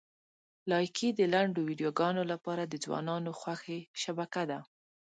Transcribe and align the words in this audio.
لایکي 0.71 1.09
د 1.13 1.21
لنډو 1.33 1.61
ویډیوګانو 1.69 2.23
لپاره 2.31 2.63
د 2.65 2.73
ځوانانو 2.83 3.31
خوښې 3.39 3.79
شبکه 4.01 4.43
ده. 4.51 4.59